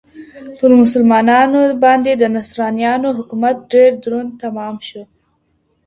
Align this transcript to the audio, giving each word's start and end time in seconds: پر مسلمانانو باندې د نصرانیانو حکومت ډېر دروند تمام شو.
پر 0.57 0.71
مسلمانانو 0.81 1.61
باندې 1.83 2.11
د 2.15 2.23
نصرانیانو 2.35 3.09
حکومت 3.19 3.55
ډېر 3.73 3.91
دروند 4.03 4.31
تمام 4.43 4.75
شو. 4.87 5.03